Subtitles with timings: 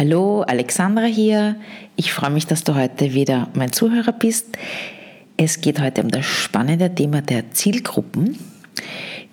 [0.00, 1.56] Hallo, Alexandra hier.
[1.94, 4.46] Ich freue mich, dass du heute wieder mein Zuhörer bist.
[5.36, 8.38] Es geht heute um das spannende Thema der Zielgruppen.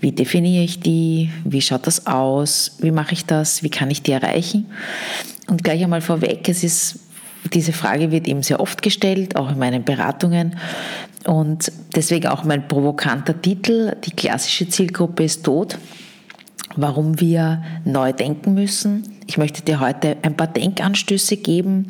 [0.02, 1.30] Wie definiere ich die?
[1.46, 2.76] Wie schaut das aus?
[2.82, 3.64] Wie mache ich das?
[3.64, 4.66] Wie kann ich die erreichen?
[5.48, 7.00] Und gleich einmal vorweg, es ist,
[7.54, 10.58] diese Frage wird eben sehr oft gestellt, auch in meinen Beratungen.
[11.26, 15.78] Und deswegen auch mein provokanter Titel, die klassische Zielgruppe ist tot
[16.78, 19.04] warum wir neu denken müssen.
[19.28, 21.88] Ich möchte dir heute ein paar Denkanstöße geben,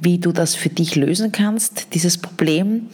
[0.00, 2.86] wie du das für dich lösen kannst, dieses Problem,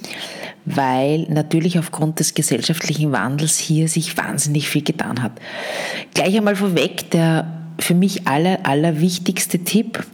[0.64, 5.32] weil natürlich aufgrund des gesellschaftlichen Wandels hier sich wahnsinnig viel getan hat.
[6.14, 7.46] Gleich einmal vorweg, der
[7.78, 10.04] für mich aller, allerwichtigste Tipp,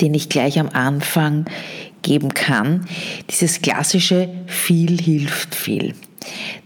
[0.00, 1.46] den ich gleich am Anfang
[2.02, 2.86] geben kann,
[3.30, 5.94] dieses klassische viel hilft viel.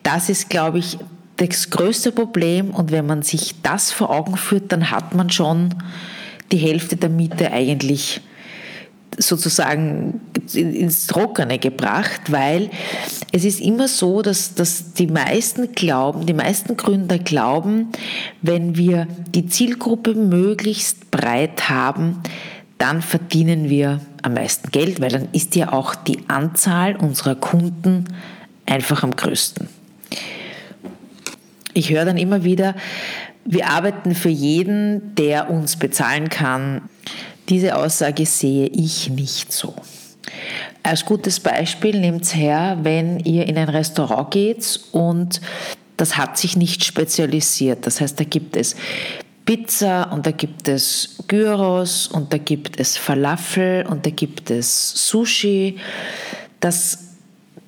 [0.02, 0.98] Das ist, glaube ich,
[1.48, 5.74] das größte Problem und wenn man sich das vor Augen führt, dann hat man schon
[6.52, 8.20] die Hälfte der Miete eigentlich
[9.18, 10.20] sozusagen
[10.54, 12.70] ins Trockene gebracht, weil
[13.32, 17.88] es ist immer so, dass, dass die meisten glauben, die meisten Gründer glauben,
[18.40, 22.22] wenn wir die Zielgruppe möglichst breit haben,
[22.78, 28.04] dann verdienen wir am meisten Geld, weil dann ist ja auch die Anzahl unserer Kunden
[28.64, 29.79] einfach am größten
[31.74, 32.74] ich höre dann immer wieder,
[33.44, 36.82] wir arbeiten für jeden, der uns bezahlen kann.
[37.48, 39.74] Diese Aussage sehe ich nicht so.
[40.82, 45.40] Als gutes Beispiel nehmt her, wenn ihr in ein Restaurant geht und
[45.96, 47.86] das hat sich nicht spezialisiert.
[47.86, 48.76] Das heißt, da gibt es
[49.44, 55.08] Pizza und da gibt es Gyros und da gibt es Falafel und da gibt es
[55.08, 55.76] Sushi.
[56.60, 57.09] Das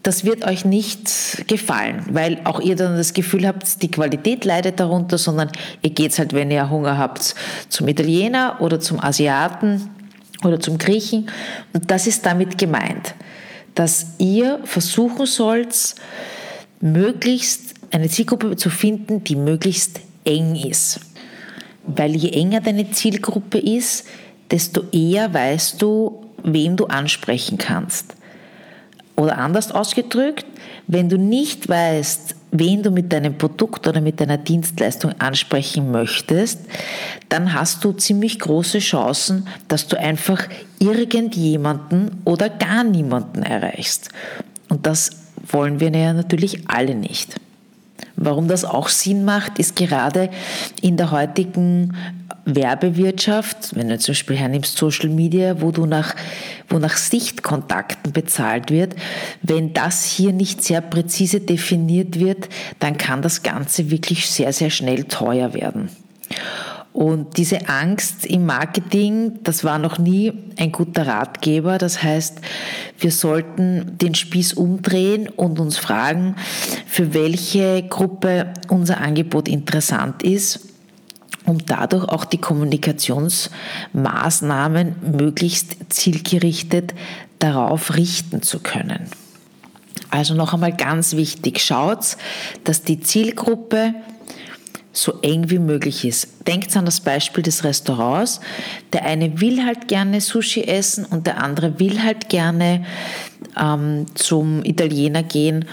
[0.02, 4.80] das wird euch nicht gefallen, weil auch ihr dann das Gefühl habt, die Qualität leidet
[4.80, 5.50] darunter, sondern
[5.82, 7.34] ihr geht halt, wenn ihr Hunger habt,
[7.68, 9.90] zum Italiener oder zum Asiaten
[10.44, 11.30] oder zum Griechen.
[11.72, 13.14] Und das ist damit gemeint,
[13.76, 15.94] dass ihr versuchen sollt,
[16.80, 21.00] möglichst eine Zielgruppe zu finden, die möglichst eng ist.
[21.84, 24.06] Weil je enger deine Zielgruppe ist,
[24.50, 28.16] desto eher weißt du, wen du ansprechen kannst.
[29.16, 30.46] Oder anders ausgedrückt,
[30.86, 36.60] wenn du nicht weißt, wen du mit deinem Produkt oder mit deiner Dienstleistung ansprechen möchtest,
[37.28, 44.10] dann hast du ziemlich große Chancen, dass du einfach irgendjemanden oder gar niemanden erreichst.
[44.68, 45.10] Und das
[45.46, 47.36] wollen wir ja natürlich alle nicht.
[48.16, 50.30] Warum das auch Sinn macht, ist gerade
[50.80, 51.96] in der heutigen
[52.44, 56.14] Werbewirtschaft, wenn du zum Beispiel hernimmst Social Media, wo du nach,
[56.68, 58.96] wo nach Sichtkontakten bezahlt wird,
[59.42, 62.48] wenn das hier nicht sehr präzise definiert wird,
[62.80, 65.88] dann kann das Ganze wirklich sehr, sehr schnell teuer werden.
[66.92, 71.78] Und diese Angst im Marketing, das war noch nie ein guter Ratgeber.
[71.78, 72.40] Das heißt,
[72.98, 76.36] wir sollten den Spieß umdrehen und uns fragen,
[76.86, 80.71] für welche Gruppe unser Angebot interessant ist
[81.52, 86.94] um dadurch auch die Kommunikationsmaßnahmen möglichst zielgerichtet
[87.38, 89.08] darauf richten zu können.
[90.08, 92.16] Also noch einmal ganz wichtig, schaut,
[92.64, 93.92] dass die Zielgruppe
[94.92, 96.28] so eng wie möglich ist.
[96.46, 98.40] Denkt an das Beispiel des Restaurants.
[98.94, 102.86] Der eine will halt gerne Sushi essen und der andere will halt gerne
[103.60, 105.66] ähm, zum Italiener gehen,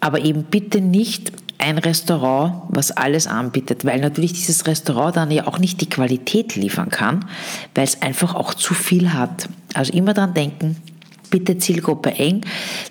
[0.00, 5.46] aber eben bitte nicht ein Restaurant, was alles anbietet, weil natürlich dieses Restaurant dann ja
[5.46, 7.26] auch nicht die Qualität liefern kann,
[7.74, 9.48] weil es einfach auch zu viel hat.
[9.74, 10.76] Also immer daran denken,
[11.30, 12.42] bitte Zielgruppe eng,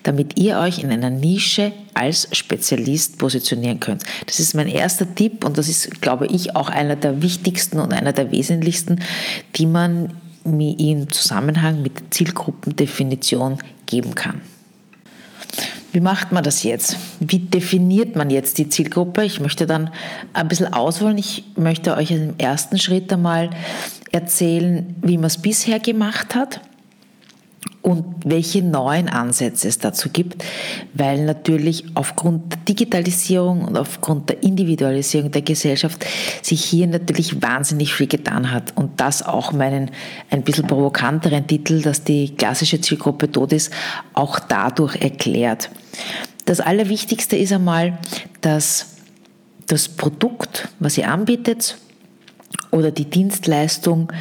[0.03, 4.03] damit ihr euch in einer Nische als Spezialist positionieren könnt.
[4.25, 7.93] Das ist mein erster Tipp und das ist, glaube ich, auch einer der wichtigsten und
[7.93, 9.01] einer der wesentlichsten,
[9.55, 10.13] die man
[10.45, 14.41] im Zusammenhang mit der Zielgruppendefinition geben kann.
[15.91, 16.97] Wie macht man das jetzt?
[17.19, 19.23] Wie definiert man jetzt die Zielgruppe?
[19.23, 19.89] Ich möchte dann
[20.33, 21.17] ein bisschen ausholen.
[21.17, 23.49] Ich möchte euch im ersten Schritt einmal
[24.11, 26.61] erzählen, wie man es bisher gemacht hat
[27.89, 30.43] und welche neuen Ansätze es dazu gibt,
[30.93, 36.05] weil natürlich aufgrund der Digitalisierung und aufgrund der Individualisierung der Gesellschaft
[36.43, 39.89] sich hier natürlich wahnsinnig viel getan hat und das auch meinen
[40.29, 43.73] ein bisschen provokanteren Titel, dass die klassische Zielgruppe tot ist,
[44.13, 45.71] auch dadurch erklärt.
[46.45, 47.97] Das Allerwichtigste ist einmal,
[48.41, 48.97] dass
[49.65, 51.79] das Produkt, was ihr anbietet
[52.69, 54.13] oder die Dienstleistung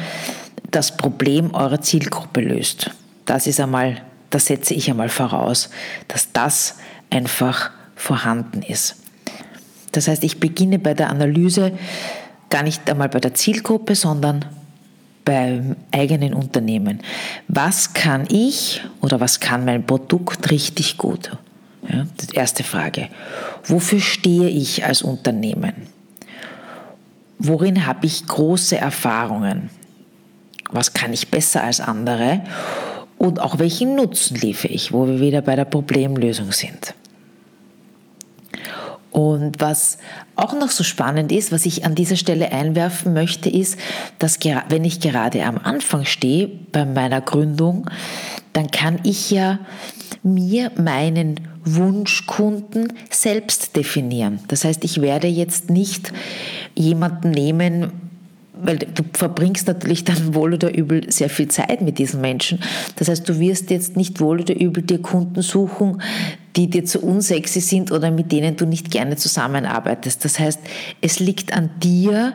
[0.71, 2.89] das Problem eurer Zielgruppe löst.
[3.29, 5.69] Das ist einmal, das setze ich einmal voraus,
[6.07, 6.77] dass das
[7.11, 8.95] einfach vorhanden ist.
[9.91, 11.73] Das heißt, ich beginne bei der Analyse
[12.49, 14.45] gar nicht einmal bei der Zielgruppe, sondern
[15.25, 17.01] beim eigenen Unternehmen.
[17.47, 21.37] Was kann ich oder was kann mein Produkt richtig gut?
[21.87, 23.09] Ja, die erste Frage.
[23.63, 25.73] Wofür stehe ich als Unternehmen?
[27.37, 29.69] Worin habe ich große Erfahrungen?
[30.71, 32.41] Was kann ich besser als andere?
[33.19, 36.95] Und auch welchen Nutzen liefere ich, wo wir wieder bei der Problemlösung sind.
[39.11, 39.97] Und was
[40.35, 43.77] auch noch so spannend ist, was ich an dieser Stelle einwerfen möchte, ist,
[44.19, 44.39] dass
[44.69, 47.89] wenn ich gerade am Anfang stehe bei meiner Gründung,
[48.53, 49.59] dann kann ich ja
[50.23, 54.39] mir meinen Wunschkunden selbst definieren.
[54.47, 56.13] Das heißt, ich werde jetzt nicht
[56.75, 58.08] jemanden nehmen,
[58.61, 62.59] weil du verbringst natürlich dann wohl oder übel sehr viel Zeit mit diesen Menschen.
[62.95, 66.01] Das heißt, du wirst jetzt nicht wohl oder übel dir Kunden suchen,
[66.55, 70.25] die dir zu unsexy sind oder mit denen du nicht gerne zusammenarbeitest.
[70.25, 70.59] Das heißt,
[71.01, 72.33] es liegt an dir,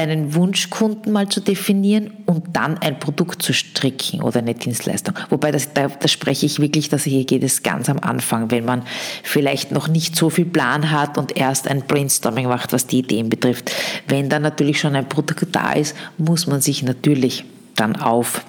[0.00, 5.14] deinen Wunschkunden mal zu definieren und dann ein Produkt zu stricken oder eine Dienstleistung.
[5.28, 8.64] Wobei, das, da, da spreche ich wirklich, dass hier geht es ganz am Anfang, wenn
[8.64, 8.82] man
[9.22, 13.28] vielleicht noch nicht so viel Plan hat und erst ein Brainstorming macht, was die Ideen
[13.28, 13.72] betrifft.
[14.08, 17.44] Wenn dann natürlich schon ein Produkt da ist, muss man sich natürlich
[17.76, 18.42] dann auf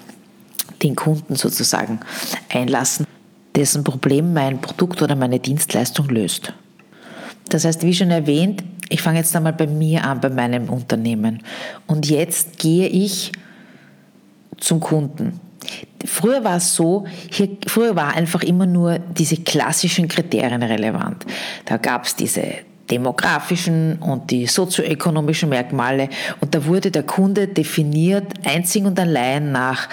[0.84, 2.00] den Kunden sozusagen
[2.50, 3.06] einlassen,
[3.56, 6.54] dessen Problem mein Produkt oder meine Dienstleistung löst.
[7.52, 11.44] Das heißt, wie schon erwähnt, ich fange jetzt einmal bei mir an, bei meinem Unternehmen.
[11.86, 13.34] Und jetzt gehe ich
[14.58, 15.40] zum Kunden.
[16.06, 21.26] Früher war es so, hier, früher war einfach immer nur diese klassischen Kriterien relevant.
[21.66, 22.42] Da gab es diese
[22.92, 26.10] demografischen und die sozioökonomischen Merkmale.
[26.42, 29.88] Und da wurde der Kunde definiert einzig und allein nach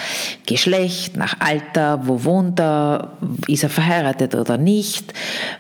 [0.47, 3.13] Geschlecht, nach Alter, wo wohnt er,
[3.47, 5.15] ist er verheiratet oder nicht,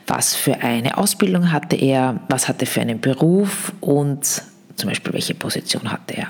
[0.06, 4.42] was für eine Ausbildung hatte er, was hatte er für einen Beruf und
[4.78, 6.28] zum Beispiel welche Position hatte er.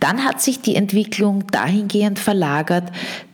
[0.00, 2.84] Dann hat sich die Entwicklung dahingehend verlagert,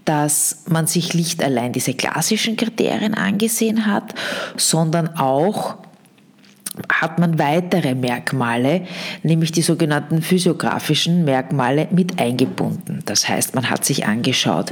[0.04, 4.14] dass man sich nicht allein diese klassischen Kriterien angesehen hat,
[4.56, 5.74] sondern auch
[6.92, 8.86] hat man weitere Merkmale,
[9.22, 13.02] nämlich die sogenannten physiografischen Merkmale mit eingebunden.
[13.04, 14.70] Das heißt, man hat sich angeschaut,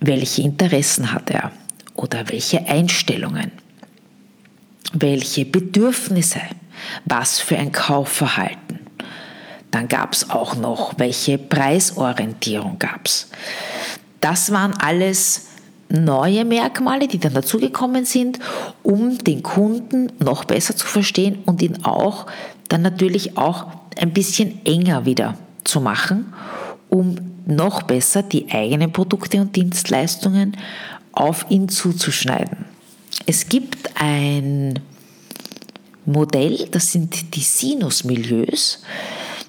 [0.00, 1.52] welche Interessen hat er
[1.94, 3.52] oder welche Einstellungen,
[4.92, 6.40] welche Bedürfnisse,
[7.04, 8.80] was für ein Kaufverhalten.
[9.70, 13.28] Dann gab es auch noch, welche Preisorientierung gab es.
[14.20, 15.49] Das waren alles
[15.90, 18.38] neue Merkmale, die dann dazugekommen sind,
[18.82, 22.26] um den Kunden noch besser zu verstehen und ihn auch
[22.68, 23.66] dann natürlich auch
[23.98, 26.32] ein bisschen enger wieder zu machen,
[26.88, 27.16] um
[27.46, 30.56] noch besser die eigenen Produkte und Dienstleistungen
[31.12, 32.64] auf ihn zuzuschneiden.
[33.26, 34.78] Es gibt ein
[36.06, 38.82] Modell, das sind die Sinus-Milieus.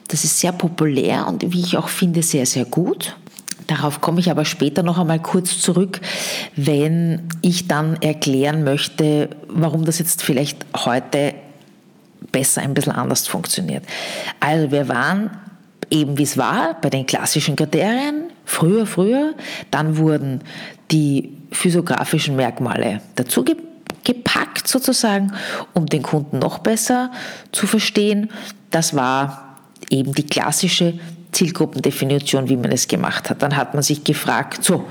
[0.07, 3.15] Das ist sehr populär und wie ich auch finde, sehr, sehr gut.
[3.71, 6.01] Darauf komme ich aber später noch einmal kurz zurück,
[6.57, 11.35] wenn ich dann erklären möchte, warum das jetzt vielleicht heute
[12.33, 13.85] besser ein bisschen anders funktioniert.
[14.41, 15.31] Also wir waren
[15.89, 19.35] eben wie es war bei den klassischen Kriterien, früher, früher,
[19.71, 20.41] dann wurden
[20.91, 25.31] die physiografischen Merkmale dazugepackt sozusagen,
[25.73, 27.09] um den Kunden noch besser
[27.53, 28.31] zu verstehen.
[28.69, 29.57] Das war
[29.89, 30.99] eben die klassische
[31.31, 33.41] Zielgruppendefinition, wie man es gemacht hat.
[33.41, 34.85] Dann hat man sich gefragt, so,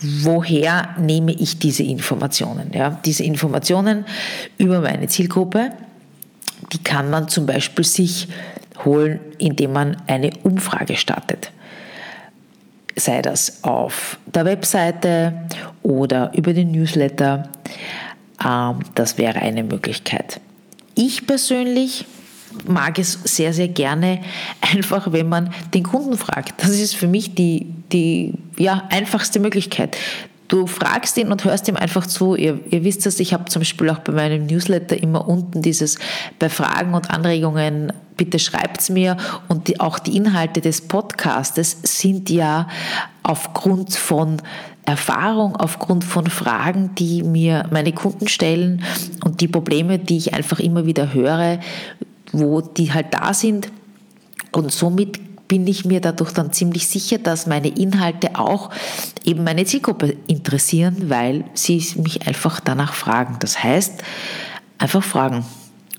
[0.00, 2.70] woher nehme ich diese Informationen?
[2.72, 4.06] Ja, diese Informationen
[4.58, 5.72] über meine Zielgruppe,
[6.72, 8.28] die kann man zum Beispiel sich
[8.84, 11.52] holen, indem man eine Umfrage startet.
[12.96, 15.34] Sei das auf der Webseite
[15.82, 17.48] oder über den Newsletter.
[18.44, 20.40] Ähm, das wäre eine Möglichkeit.
[20.94, 22.04] Ich persönlich
[22.66, 24.20] mag es sehr, sehr gerne,
[24.72, 26.62] einfach wenn man den Kunden fragt.
[26.62, 29.96] Das ist für mich die, die ja, einfachste Möglichkeit.
[30.48, 32.34] Du fragst ihn und hörst ihm einfach zu.
[32.34, 35.98] Ihr, ihr wisst es, ich habe zum Beispiel auch bei meinem Newsletter immer unten dieses
[36.38, 39.16] bei Fragen und Anregungen bitte schreibt es mir.
[39.48, 42.68] Und die, auch die Inhalte des Podcastes sind ja
[43.22, 44.42] aufgrund von
[44.84, 48.82] Erfahrung, aufgrund von Fragen, die mir meine Kunden stellen
[49.24, 51.60] und die Probleme, die ich einfach immer wieder höre,
[52.32, 53.70] wo die halt da sind.
[54.50, 58.70] Und somit bin ich mir dadurch dann ziemlich sicher, dass meine Inhalte auch
[59.24, 63.36] eben meine Zielgruppe interessieren, weil sie mich einfach danach fragen.
[63.40, 64.02] Das heißt,
[64.78, 65.44] einfach fragen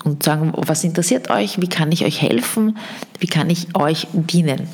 [0.03, 2.77] und sagen, was interessiert euch, wie kann ich euch helfen,
[3.19, 4.67] wie kann ich euch dienen.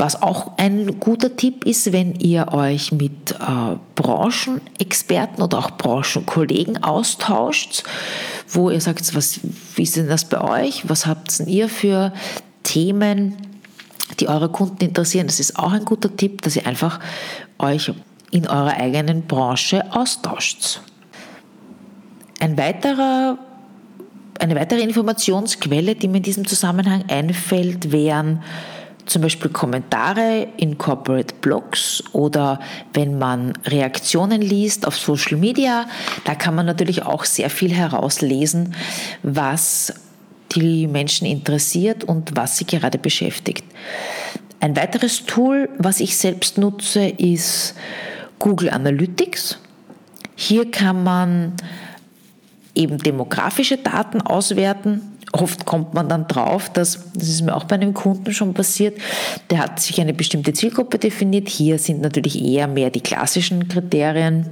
[0.00, 6.82] Was auch ein guter Tipp ist, wenn ihr euch mit äh, Branchenexperten oder auch Branchenkollegen
[6.82, 7.84] austauscht,
[8.48, 9.40] wo ihr sagt, was,
[9.74, 10.88] wie ist denn das bei euch?
[10.88, 12.14] Was habt denn ihr für
[12.62, 13.36] Themen,
[14.20, 15.26] die eure Kunden interessieren?
[15.26, 16.98] Das ist auch ein guter Tipp, dass ihr einfach
[17.58, 17.92] euch
[18.30, 20.80] in eurer eigenen Branche austauscht.
[22.38, 23.36] Ein weiterer
[24.38, 28.42] eine weitere Informationsquelle, die mir in diesem Zusammenhang einfällt, wären
[29.10, 32.60] zum Beispiel Kommentare in Corporate Blogs oder
[32.94, 35.86] wenn man Reaktionen liest auf Social Media.
[36.24, 38.76] Da kann man natürlich auch sehr viel herauslesen,
[39.24, 39.92] was
[40.52, 43.64] die Menschen interessiert und was sie gerade beschäftigt.
[44.60, 47.74] Ein weiteres Tool, was ich selbst nutze, ist
[48.38, 49.58] Google Analytics.
[50.36, 51.54] Hier kann man
[52.76, 55.09] eben demografische Daten auswerten.
[55.32, 58.98] Oft kommt man dann drauf, dass, das ist mir auch bei einem Kunden schon passiert,
[59.50, 61.48] der hat sich eine bestimmte Zielgruppe definiert.
[61.48, 64.46] Hier sind natürlich eher mehr die klassischen Kriterien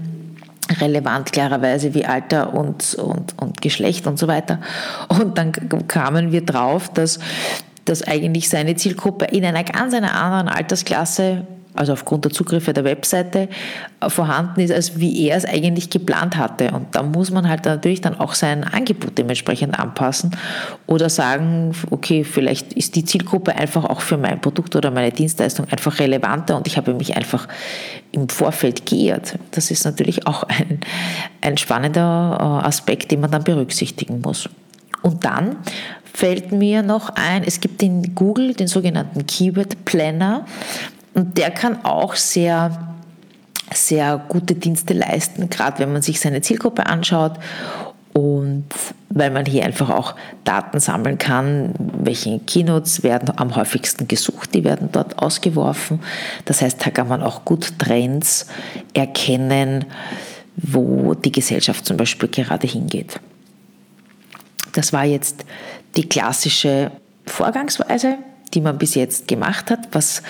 [0.80, 4.61] relevant, klarerweise wie Alter und, und, und Geschlecht und so weiter.
[5.08, 5.52] Und dann
[5.88, 7.18] kamen wir drauf, dass,
[7.85, 11.47] dass eigentlich seine Zielgruppe in einer ganz einer anderen Altersklasse
[11.78, 13.49] also aufgrund der Zugriffe der Webseite,
[14.00, 16.70] äh, vorhanden ist, als wie er es eigentlich geplant hatte.
[16.73, 20.37] Und da muss man halt natürlich dann auch sein Angebot dementsprechend anpassen
[20.87, 25.66] oder sagen, okay, vielleicht ist die Zielgruppe einfach auch für mein Produkt oder meine Dienstleistung
[25.70, 27.49] einfach relevanter und ich habe mich einfach
[28.12, 29.38] im Vorfeld geehrt.
[29.52, 30.80] Das ist natürlich auch ein,
[31.40, 34.49] ein spannender äh, Aspekt, den man dann berücksichtigen muss.
[35.02, 35.56] Und dann
[36.12, 40.47] fällt mir noch ein, es gibt in Google den sogenannten Keyword Planner.
[41.18, 42.94] Und der kann auch sehr,
[43.75, 47.32] sehr gute Dienste leisten, gerade wenn man sich seine Zielgruppe anschaut
[48.12, 48.68] und
[49.08, 54.62] weil man hier einfach auch Daten sammeln kann, welche Keynotes werden am häufigsten gesucht, die
[54.62, 55.98] werden dort ausgeworfen.
[56.44, 58.46] Das heißt, da kann man auch gut Trends
[58.94, 59.87] erkennen,
[60.54, 63.18] wo die Gesellschaft zum Beispiel gerade hingeht.
[64.70, 65.44] Das war jetzt
[65.96, 66.92] die klassische
[67.26, 68.18] Vorgangsweise,
[68.54, 70.22] die man bis jetzt gemacht hat, was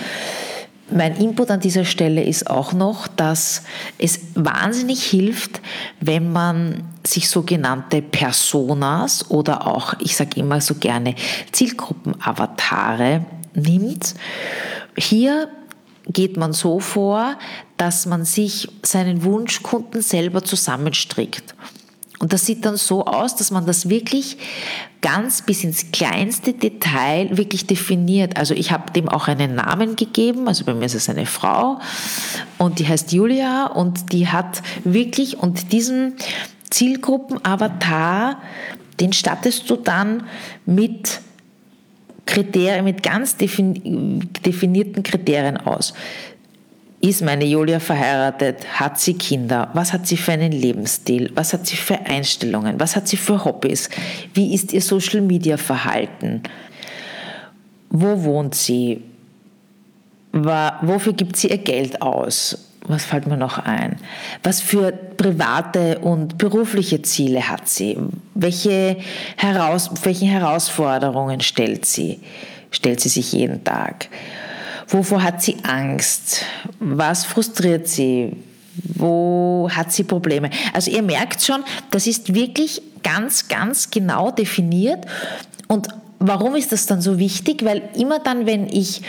[0.91, 3.63] mein Input an dieser Stelle ist auch noch, dass
[3.99, 5.61] es wahnsinnig hilft,
[6.01, 11.15] wenn man sich sogenannte Personas oder auch, ich sage immer so gerne,
[11.53, 14.15] Zielgruppenavatare nimmt.
[14.97, 15.49] Hier
[16.07, 17.37] geht man so vor,
[17.77, 21.55] dass man sich seinen Wunschkunden selber zusammenstrickt.
[22.21, 24.39] Und das sieht dann so aus, dass man das wirklich
[25.01, 28.37] ganz bis ins kleinste Detail wirklich definiert.
[28.37, 31.79] Also ich habe dem auch einen Namen gegeben, also bei mir ist es eine Frau
[32.59, 36.15] und die heißt Julia und die hat wirklich und diesen
[36.71, 38.43] Zielgruppen-Avatar,
[38.99, 40.25] den stattest du dann
[40.67, 41.21] mit
[42.27, 45.95] Kriterien, mit ganz definierten Kriterien aus.
[47.01, 48.81] Ist meine Julia verheiratet?
[48.81, 49.71] Hat sie Kinder?
[49.73, 51.31] Was hat sie für einen Lebensstil?
[51.35, 52.81] Was hat sie für Einstellungen?
[52.81, 53.89] Was hat sie für Hobbys?
[54.35, 56.43] Wie ist ihr Social Media Verhalten?
[57.91, 59.03] Wo wohnt sie?
[60.33, 62.67] Wofür gibt sie ihr Geld aus?
[62.89, 63.97] Was fällt mir noch ein?
[64.43, 67.97] Was für private und berufliche Ziele hat sie?
[68.35, 68.97] Welche
[69.37, 72.21] Heraus welchen Herausforderungen stellt sie?
[72.73, 74.09] Stellt sie sich jeden Tag?
[74.89, 76.45] Wovor hat sie Angst?
[76.81, 78.37] Was frustriert sie?
[78.75, 80.51] Wo hat sie Probleme?
[80.73, 85.05] Also ihr merkt schon, das ist wirklich ganz, ganz genau definiert.
[85.67, 87.65] Und warum ist das dann so wichtig?
[87.65, 89.03] Weil immer dann, wenn ich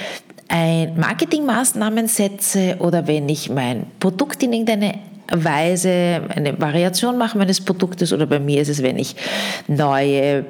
[0.51, 4.95] Marketingmaßnahmen setze oder wenn ich mein Produkt in irgendeine
[5.31, 9.15] Weise eine Variation mache meines Produktes oder bei mir ist es, wenn ich
[9.67, 10.45] neue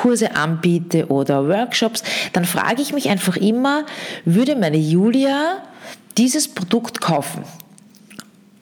[0.00, 3.84] Kurse anbiete oder Workshops, dann frage ich mich einfach immer,
[4.24, 5.56] würde meine Julia
[6.16, 7.42] dieses Produkt kaufen?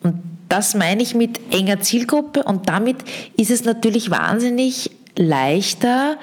[0.01, 0.15] Und
[0.49, 2.97] das meine ich mit enger Zielgruppe und damit
[3.35, 6.17] ist es natürlich wahnsinnig leichter,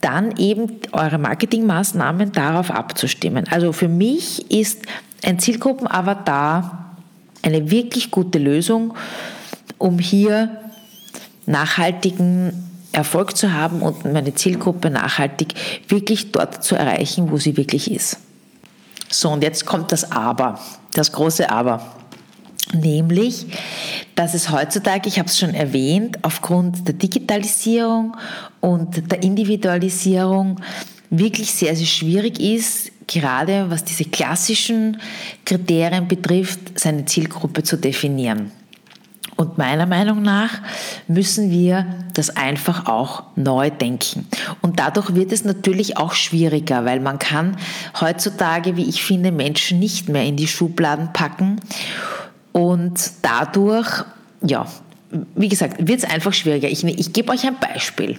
[0.00, 3.46] dann eben eure Marketingmaßnahmen darauf abzustimmen.
[3.50, 4.82] Also für mich ist
[5.22, 6.96] ein Zielgruppenavatar
[7.42, 8.94] eine wirklich gute Lösung,
[9.78, 10.56] um hier
[11.46, 15.54] nachhaltigen Erfolg zu haben und meine Zielgruppe nachhaltig
[15.88, 18.18] wirklich dort zu erreichen, wo sie wirklich ist.
[19.08, 20.58] So, und jetzt kommt das Aber,
[20.94, 21.94] das große Aber.
[22.72, 23.46] Nämlich,
[24.14, 28.16] dass es heutzutage, ich habe es schon erwähnt, aufgrund der Digitalisierung
[28.60, 30.60] und der Individualisierung
[31.10, 35.00] wirklich sehr, sehr schwierig ist, gerade was diese klassischen
[35.44, 38.52] Kriterien betrifft, seine Zielgruppe zu definieren.
[39.40, 40.60] Und meiner Meinung nach
[41.08, 44.28] müssen wir das einfach auch neu denken.
[44.60, 47.56] Und dadurch wird es natürlich auch schwieriger, weil man kann
[47.98, 51.58] heutzutage, wie ich finde, Menschen nicht mehr in die Schubladen packen.
[52.52, 54.04] Und dadurch,
[54.42, 54.66] ja,
[55.34, 56.68] wie gesagt, wird es einfach schwieriger.
[56.68, 58.18] Ich, ich gebe euch ein Beispiel.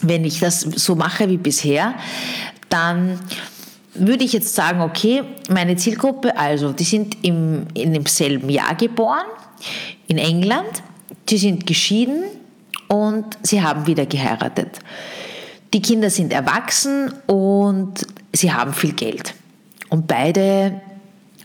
[0.00, 1.92] Wenn ich das so mache wie bisher,
[2.68, 3.18] dann
[3.94, 9.26] würde ich jetzt sagen, okay, meine Zielgruppe, also die sind im, in demselben Jahr geboren,
[10.08, 10.82] in England.
[11.28, 12.24] Sie sind geschieden
[12.88, 14.78] und sie haben wieder geheiratet.
[15.72, 19.34] Die Kinder sind erwachsen und sie haben viel Geld.
[19.88, 20.80] Und beide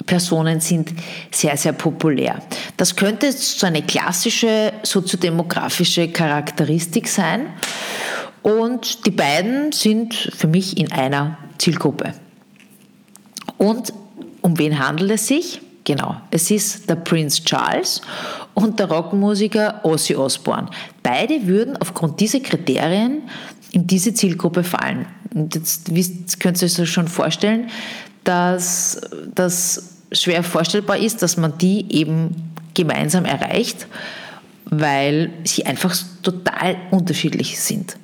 [0.05, 0.91] Personen sind
[1.31, 2.41] sehr, sehr populär.
[2.77, 7.47] Das könnte so eine klassische soziodemografische Charakteristik sein.
[8.41, 12.13] Und die beiden sind für mich in einer Zielgruppe.
[13.57, 13.93] Und
[14.41, 15.61] um wen handelt es sich?
[15.83, 18.01] Genau, es ist der Prince Charles
[18.59, 20.69] und der Rockmusiker Ozzy Osbourne.
[21.01, 23.21] Beide würden aufgrund dieser Kriterien
[23.71, 25.05] in diese Zielgruppe fallen.
[25.33, 27.69] Und jetzt, jetzt könnt ihr euch schon vorstellen,
[28.25, 28.99] dass
[29.33, 33.87] das schwer vorstellbar ist, dass man die eben gemeinsam erreicht,
[34.65, 37.95] weil sie einfach total unterschiedlich sind.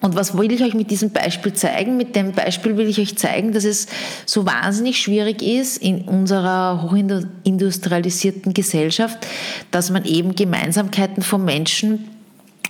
[0.00, 1.96] Und was will ich euch mit diesem Beispiel zeigen?
[1.96, 3.86] Mit dem Beispiel will ich euch zeigen, dass es
[4.26, 9.26] so wahnsinnig schwierig ist in unserer hochindustrialisierten Gesellschaft,
[9.70, 12.08] dass man eben Gemeinsamkeiten von Menschen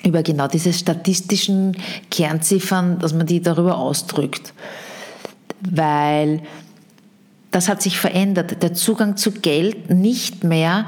[0.05, 1.77] über genau diese statistischen
[2.11, 4.55] Kernziffern, dass man die darüber ausdrückt.
[5.61, 6.43] Weil
[7.51, 8.63] das hat sich verändert.
[8.63, 10.87] Der Zugang zu Geld nicht mehr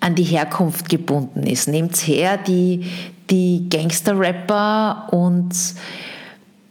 [0.00, 1.68] an die Herkunft gebunden ist.
[1.68, 2.86] Nehmt her die,
[3.30, 5.54] die Gangster-Rapper und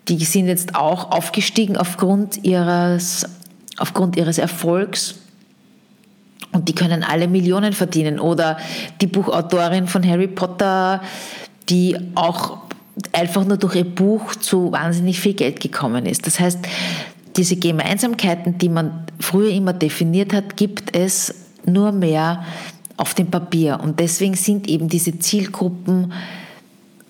[0.07, 3.25] die sind jetzt auch aufgestiegen aufgrund ihres,
[3.77, 5.15] aufgrund ihres Erfolgs
[6.51, 8.19] und die können alle Millionen verdienen.
[8.19, 8.57] Oder
[9.01, 11.01] die Buchautorin von Harry Potter,
[11.69, 12.57] die auch
[13.11, 16.25] einfach nur durch ihr Buch zu wahnsinnig viel Geld gekommen ist.
[16.25, 16.59] Das heißt,
[17.35, 21.33] diese Gemeinsamkeiten, die man früher immer definiert hat, gibt es
[21.65, 22.45] nur mehr
[22.95, 23.79] auf dem Papier.
[23.83, 26.13] Und deswegen sind eben diese Zielgruppen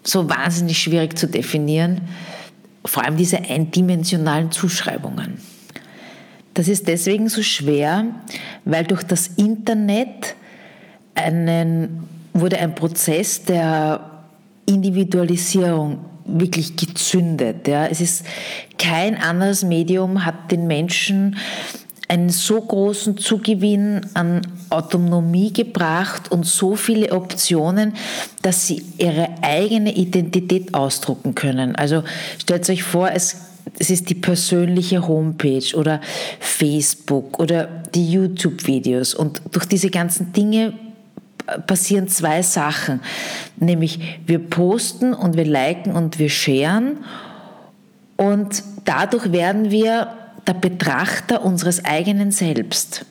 [0.06, 2.02] so wahnsinnig schwierig zu definieren,
[2.86, 5.40] vor allem diese eindimensionalen Zuschreibungen.
[6.54, 8.06] Das ist deswegen so schwer,
[8.64, 10.36] weil durch das Internet
[11.16, 14.24] einen, wurde ein Prozess der
[14.66, 17.68] Individualisierung wirklich gezündet.
[17.68, 17.88] Ja.
[17.88, 18.26] Es ist
[18.78, 21.38] kein anderes Medium hat den Menschen
[22.08, 27.94] einen so großen Zugewinn an Autonomie gebracht und so viele Optionen,
[28.42, 31.76] dass sie ihre eigene Identität ausdrucken können.
[31.76, 32.04] Also
[32.40, 33.38] stellt euch vor, es,
[33.80, 36.02] es ist die persönliche Homepage oder
[36.40, 39.16] Facebook oder die YouTube-Videos.
[39.16, 40.74] Und durch diese ganzen Dinge
[41.68, 43.02] passieren zwei Sachen,
[43.58, 46.98] nämlich wir posten und wir liken und wir scheren
[48.18, 50.08] und dadurch werden wir
[50.48, 53.06] der Betrachter unseres eigenen Selbst.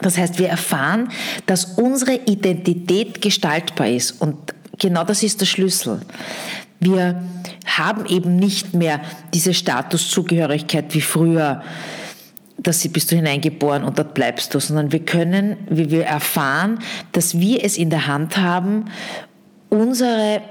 [0.00, 1.08] Das heißt, wir erfahren,
[1.46, 4.36] dass unsere Identität gestaltbar ist und
[4.78, 6.00] genau das ist der Schlüssel.
[6.80, 7.22] Wir
[7.64, 9.00] haben eben nicht mehr
[9.32, 11.62] diese Statuszugehörigkeit wie früher,
[12.58, 16.78] dass sie bist du hineingeboren und dort bleibst du, sondern wir können, wie wir erfahren,
[17.12, 18.86] dass wir es in der Hand haben,
[19.68, 20.42] unsere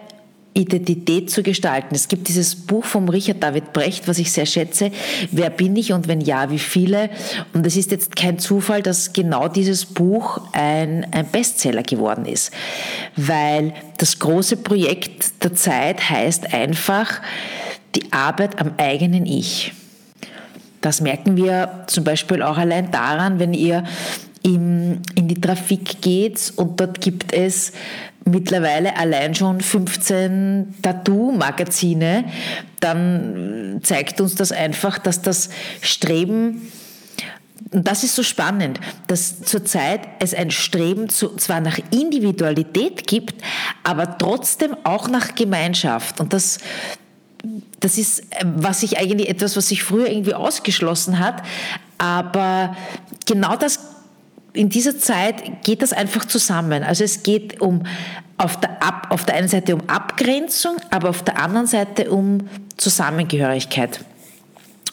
[0.54, 1.96] Identität zu gestalten.
[1.96, 4.92] Es gibt dieses Buch vom Richard David Brecht, was ich sehr schätze,
[5.32, 7.10] Wer bin ich und wenn ja, wie viele?
[7.54, 12.52] Und es ist jetzt kein Zufall, dass genau dieses Buch ein, ein Bestseller geworden ist,
[13.16, 17.22] weil das große Projekt der Zeit heißt einfach
[17.96, 19.74] die Arbeit am eigenen Ich.
[20.82, 23.84] Das merken wir zum Beispiel auch allein daran, wenn ihr
[24.44, 27.74] in die Trafik geht und dort gibt es
[28.26, 32.26] mittlerweile allein schon 15 Tattoo-Magazine,
[32.80, 35.50] dann zeigt uns das einfach, dass das
[35.82, 36.62] Streben
[37.72, 43.42] und das ist so spannend, dass zurzeit es ein Streben zu, zwar nach Individualität gibt,
[43.84, 46.20] aber trotzdem auch nach Gemeinschaft.
[46.20, 46.58] Und das,
[47.80, 51.44] das ist, was sich eigentlich etwas, was sich früher irgendwie ausgeschlossen hat.
[51.98, 52.76] Aber
[53.26, 53.80] genau das
[54.54, 56.84] in dieser Zeit geht das einfach zusammen.
[56.84, 57.84] Also es geht um
[58.38, 62.50] auf der, Ab, auf der einen Seite um Abgrenzung, aber auf der anderen Seite um
[62.78, 64.04] Zusammengehörigkeit.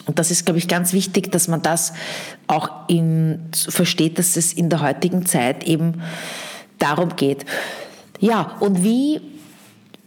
[0.05, 1.93] Und das ist, glaube ich, ganz wichtig, dass man das
[2.47, 6.01] auch in, versteht, dass es in der heutigen Zeit eben
[6.77, 7.45] darum geht.
[8.19, 9.21] Ja, und wie,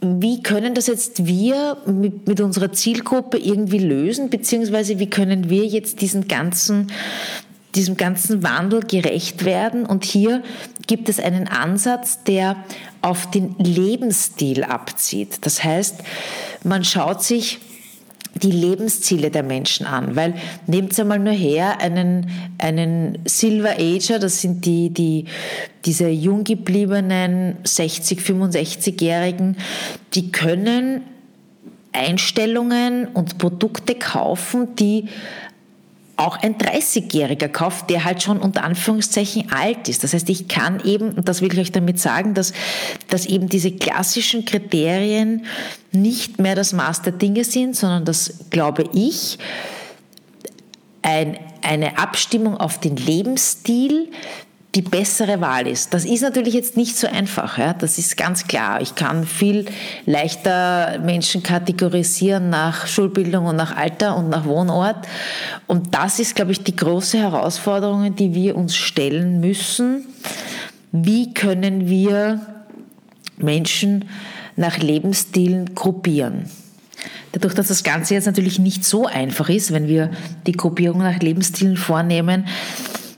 [0.00, 5.66] wie können das jetzt wir mit, mit unserer Zielgruppe irgendwie lösen, beziehungsweise wie können wir
[5.66, 6.88] jetzt diesen ganzen
[7.74, 9.86] diesem ganzen Wandel gerecht werden.
[9.86, 10.42] Und hier
[10.86, 12.56] gibt es einen Ansatz, der
[13.00, 15.38] auf den Lebensstil abzieht.
[15.46, 15.96] Das heißt,
[16.64, 17.60] man schaut sich
[18.34, 20.34] die Lebensziele der Menschen an, weil
[20.66, 25.26] nehmt einmal nur her einen, einen Silver Ager, das sind die, die,
[25.84, 29.56] diese jung gebliebenen 60, 65-Jährigen,
[30.14, 31.02] die können
[31.92, 35.08] Einstellungen und Produkte kaufen, die
[36.16, 40.04] auch ein 30-Jähriger kauft, der halt schon unter Anführungszeichen alt ist.
[40.04, 42.52] Das heißt, ich kann eben, und das will ich euch damit sagen, dass,
[43.08, 45.46] dass eben diese klassischen Kriterien
[45.90, 49.38] nicht mehr das Maß der Dinge sind, sondern dass, glaube ich,
[51.02, 54.08] ein, eine Abstimmung auf den Lebensstil,
[54.74, 55.92] die bessere Wahl ist.
[55.92, 57.74] Das ist natürlich jetzt nicht so einfach, ja?
[57.74, 58.80] das ist ganz klar.
[58.80, 59.66] Ich kann viel
[60.06, 65.06] leichter Menschen kategorisieren nach Schulbildung und nach Alter und nach Wohnort.
[65.66, 70.06] Und das ist, glaube ich, die große Herausforderung, die wir uns stellen müssen.
[70.90, 72.40] Wie können wir
[73.36, 74.06] Menschen
[74.56, 76.50] nach Lebensstilen gruppieren?
[77.32, 80.10] Dadurch, dass das Ganze jetzt natürlich nicht so einfach ist, wenn wir
[80.46, 82.46] die Gruppierung nach Lebensstilen vornehmen,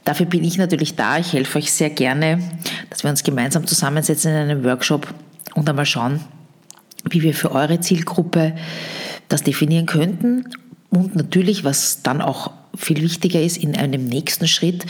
[0.05, 1.19] Dafür bin ich natürlich da.
[1.19, 2.39] Ich helfe euch sehr gerne,
[2.91, 5.13] dass wir uns gemeinsam zusammensetzen in einem Workshop
[5.55, 6.21] und einmal schauen,
[7.09, 8.55] wie wir für eure Zielgruppe
[9.29, 10.45] das definieren könnten.
[10.91, 14.85] Und natürlich, was dann auch viel wichtiger ist, in einem nächsten Schritt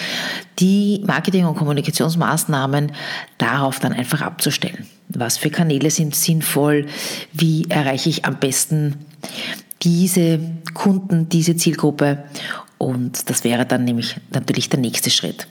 [0.59, 2.93] die Marketing- und Kommunikationsmaßnahmen
[3.39, 4.87] darauf dann einfach abzustellen.
[5.09, 6.87] Was für Kanäle sind sinnvoll?
[7.33, 8.97] Wie erreiche ich am besten
[9.83, 10.41] diese
[10.73, 12.25] Kunden, diese Zielgruppe?
[12.79, 15.47] Und das wäre dann nämlich natürlich der nächste Schritt.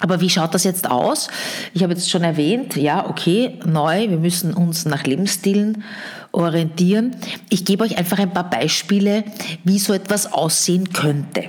[0.00, 1.28] Aber wie schaut das jetzt aus?
[1.74, 5.84] Ich habe jetzt schon erwähnt, ja, okay, neu, wir müssen uns nach Lebensstilen
[6.32, 7.14] orientieren.
[7.50, 9.22] Ich gebe euch einfach ein paar Beispiele,
[9.62, 11.44] wie so etwas aussehen könnte.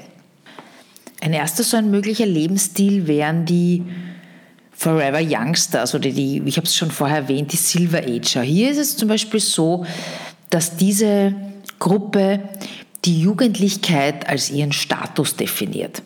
[1.19, 3.83] Ein erster so ein möglicher Lebensstil wären die
[4.71, 8.41] Forever Youngsters oder die, ich habe es schon vorher erwähnt, die Silver Ager.
[8.41, 9.85] Hier ist es zum Beispiel so,
[10.49, 11.33] dass diese
[11.79, 12.41] Gruppe
[13.05, 16.01] die Jugendlichkeit als ihren Status definiert.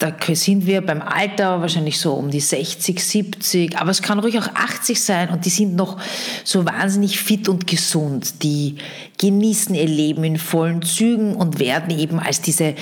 [0.00, 4.38] Da sind wir beim Alter wahrscheinlich so um die 60, 70, aber es kann ruhig
[4.38, 6.00] auch 80 sein und die sind noch
[6.42, 8.42] so wahnsinnig fit und gesund.
[8.42, 8.76] Die
[9.18, 12.76] genießen ihr Leben in vollen Zügen und werden eben als diese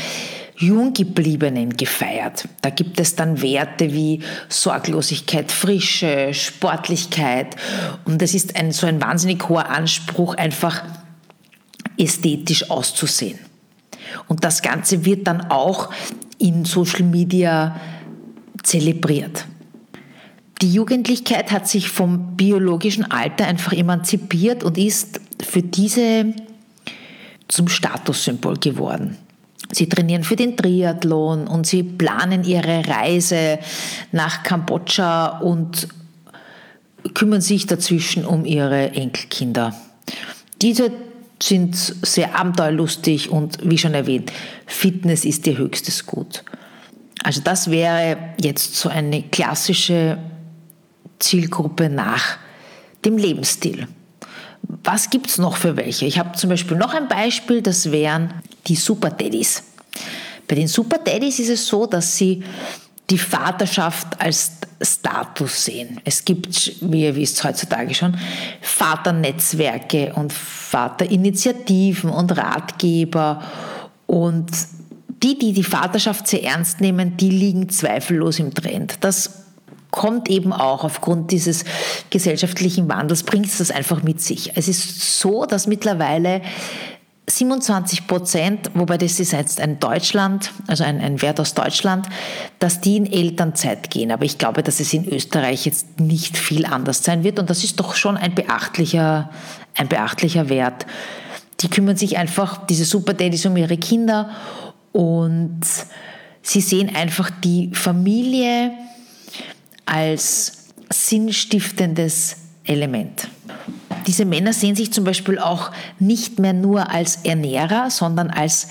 [0.58, 2.46] Junggebliebenen gefeiert.
[2.62, 7.56] Da gibt es dann Werte wie Sorglosigkeit, Frische, Sportlichkeit
[8.04, 10.84] und das ist ein, so ein wahnsinnig hoher Anspruch, einfach
[11.98, 13.38] ästhetisch auszusehen.
[14.26, 15.90] Und das Ganze wird dann auch
[16.38, 17.78] in Social Media
[18.62, 19.44] zelebriert.
[20.62, 26.34] Die Jugendlichkeit hat sich vom biologischen Alter einfach emanzipiert und ist für diese
[27.46, 29.16] zum Statussymbol geworden.
[29.70, 33.58] Sie trainieren für den Triathlon und sie planen ihre Reise
[34.12, 35.88] nach Kambodscha und
[37.14, 39.74] kümmern sich dazwischen um ihre Enkelkinder.
[40.60, 40.90] Diese
[41.42, 44.32] sind sehr abenteuerlustig und wie schon erwähnt,
[44.66, 46.44] Fitness ist ihr höchstes Gut.
[47.22, 50.18] Also das wäre jetzt so eine klassische
[51.18, 52.38] Zielgruppe nach
[53.04, 53.88] dem Lebensstil.
[54.62, 56.06] Was gibt es noch für welche?
[56.06, 58.34] Ich habe zum Beispiel noch ein Beispiel, das wären
[58.66, 59.62] die Super Daddys.
[60.46, 62.42] Bei den Super Daddys ist es so, dass sie
[63.10, 66.00] die Vaterschaft als Status sehen.
[66.04, 68.16] Es gibt, wie ihr wisst heutzutage schon,
[68.60, 73.42] Vaternetzwerke und Vaterinitiativen und Ratgeber
[74.06, 74.50] und
[75.22, 78.98] die, die die Vaterschaft sehr ernst nehmen, die liegen zweifellos im Trend.
[79.00, 79.44] Das
[79.90, 81.64] kommt eben auch aufgrund dieses
[82.10, 84.52] gesellschaftlichen Wandels, bringt es das einfach mit sich.
[84.54, 86.42] Es ist so, dass mittlerweile
[87.28, 92.06] 27 Prozent, wobei das ist jetzt ein Deutschland, also ein, ein Wert aus Deutschland,
[92.58, 94.10] dass die in Elternzeit gehen.
[94.10, 97.38] Aber ich glaube, dass es in Österreich jetzt nicht viel anders sein wird.
[97.38, 99.30] Und das ist doch schon ein beachtlicher,
[99.76, 100.86] ein beachtlicher Wert.
[101.60, 104.30] Die kümmern sich einfach, diese Super Daddys, um ihre Kinder
[104.92, 105.60] und
[106.40, 108.72] sie sehen einfach die Familie
[109.84, 113.28] als sinnstiftendes Element.
[114.08, 118.68] Diese Männer sehen sich zum Beispiel auch nicht mehr nur als Ernährer, sondern als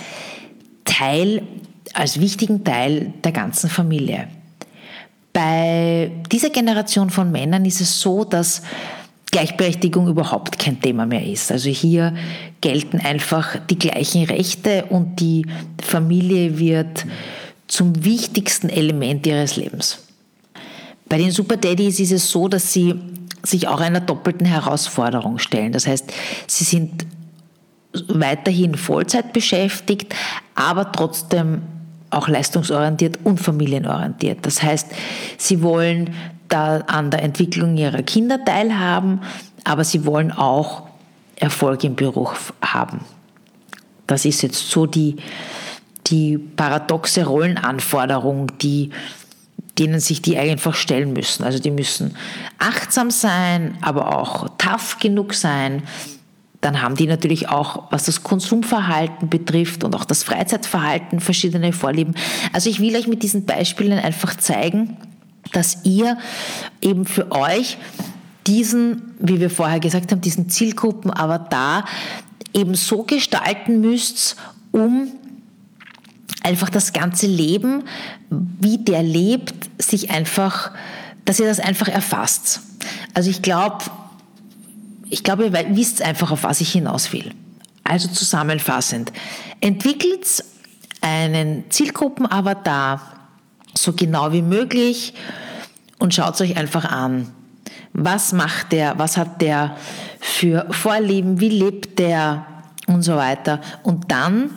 [0.84, 1.44] Teil
[1.94, 4.28] als wichtigen Teil der ganzen Familie.
[5.34, 8.62] Bei dieser Generation von Männern ist es so, dass
[9.32, 11.52] Gleichberechtigung überhaupt kein Thema mehr ist.
[11.52, 12.16] Also hier
[12.62, 15.46] gelten einfach die gleichen Rechte und die
[15.82, 17.06] Familie wird
[17.68, 20.00] zum wichtigsten Element ihres Lebens.
[21.10, 22.96] Bei den Super Daddies ist es so, dass sie
[23.50, 25.72] sich auch einer doppelten Herausforderung stellen.
[25.72, 26.12] Das heißt,
[26.48, 27.06] sie sind
[28.08, 30.14] weiterhin Vollzeit beschäftigt,
[30.56, 31.62] aber trotzdem
[32.10, 34.46] auch leistungsorientiert und familienorientiert.
[34.46, 34.88] Das heißt,
[35.38, 36.14] sie wollen
[36.48, 39.22] da an der Entwicklung ihrer Kinder teilhaben,
[39.64, 40.84] aber sie wollen auch
[41.36, 43.02] Erfolg im Beruf haben.
[44.08, 45.18] Das ist jetzt so die,
[46.08, 48.92] die paradoxe Rollenanforderung, die,
[49.80, 51.44] denen sich die einfach stellen müssen.
[51.44, 52.16] Also die müssen
[52.58, 55.84] achtsam sein, aber auch tough genug sein,
[56.62, 62.16] dann haben die natürlich auch, was das Konsumverhalten betrifft und auch das Freizeitverhalten, verschiedene Vorlieben.
[62.52, 64.98] Also ich will euch mit diesen Beispielen einfach zeigen,
[65.54, 66.18] dass ihr
[66.82, 67.78] eben für euch
[68.48, 71.86] diesen, wie wir vorher gesagt haben, diesen Zielgruppen-Avatar
[72.54, 74.36] eben so gestalten müsst,
[74.72, 75.12] um
[76.48, 77.84] einfach das ganze Leben,
[78.30, 80.72] wie der lebt, sich einfach,
[81.26, 82.62] dass ihr das einfach erfasst.
[83.14, 83.86] Also ich glaube,
[85.10, 87.32] ich glaube, ihr wisst einfach, auf was ich hinaus will.
[87.84, 89.12] Also zusammenfassend,
[89.62, 90.44] entwickelt
[91.02, 93.02] einen Zielgruppenavatar
[93.76, 95.14] so genau wie möglich
[96.00, 97.32] und schaut es euch einfach an.
[97.94, 98.98] Was macht der?
[99.00, 99.76] Was hat der
[100.20, 101.40] für Vorlieben?
[101.40, 102.46] Wie lebt der?
[102.88, 103.60] Und so weiter.
[103.84, 104.50] Und dann,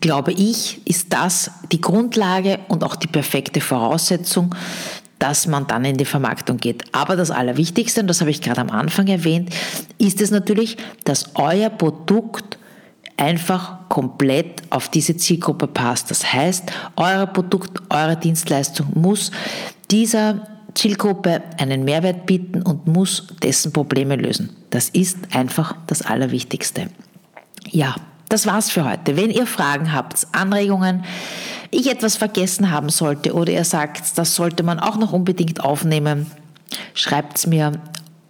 [0.00, 4.54] glaube ich, ist das die Grundlage und auch die perfekte Voraussetzung,
[5.18, 6.84] dass man dann in die Vermarktung geht.
[6.92, 9.50] Aber das Allerwichtigste, und das habe ich gerade am Anfang erwähnt,
[9.98, 12.58] ist es natürlich, dass euer Produkt
[13.16, 16.10] einfach komplett auf diese Zielgruppe passt.
[16.10, 16.64] Das heißt,
[16.96, 19.30] euer Produkt, eure Dienstleistung muss
[19.90, 24.56] dieser Zielgruppe einen Mehrwert bieten und muss dessen Probleme lösen.
[24.70, 26.88] Das ist einfach das Allerwichtigste.
[27.70, 27.94] Ja,
[28.34, 29.16] das war's für heute.
[29.16, 31.04] Wenn ihr Fragen habt, Anregungen,
[31.70, 36.26] ich etwas vergessen haben sollte oder ihr sagt, das sollte man auch noch unbedingt aufnehmen,
[36.94, 37.80] schreibt es mir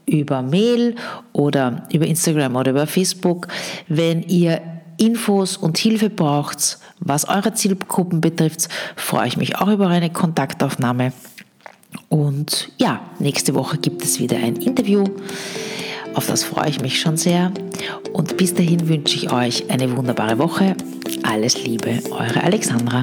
[0.05, 0.97] über Mail
[1.33, 3.49] oder über Instagram oder über Facebook.
[3.89, 4.61] Wenn ihr
[4.99, 11.15] Infos und Hilfe braucht, was eure Zielgruppen betrifft, freue ich mich auch über eine Kontaktaufnahme.
[12.11, 15.05] Und ja, nächste Woche gibt es wieder ein Interview.
[16.15, 17.53] Auf das freue ich mich schon sehr.
[18.13, 20.77] Und bis dahin wünsche ich euch eine wunderbare Woche.
[21.23, 23.03] Alles Liebe, eure Alexandra.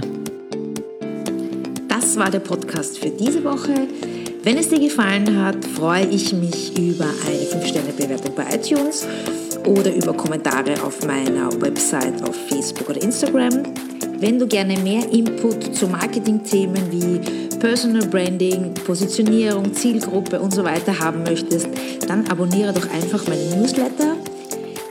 [1.90, 3.74] Das war der Podcast für diese Woche.
[4.44, 9.06] Wenn es dir gefallen hat, freue ich mich über eine 5-Sterne-Bewertung bei iTunes
[9.66, 13.64] oder über Kommentare auf meiner Website auf Facebook oder Instagram.
[14.20, 20.98] Wenn du gerne mehr Input zu Marketingthemen wie Personal Branding, Positionierung, Zielgruppe und so weiter
[20.98, 21.68] haben möchtest,
[22.08, 24.18] dann abonniere doch einfach meinen Newsletter.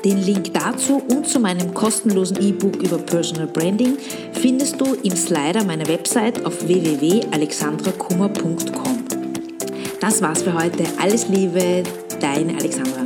[0.04, 3.98] Den Link dazu und zu meinem kostenlosen E-Book über Personal Branding
[4.40, 9.04] findest du im Slider meiner Website auf www.alexandrakummer.com.
[10.00, 10.84] Das war's für heute.
[11.02, 11.82] Alles Liebe,
[12.20, 12.99] deine Alexandra.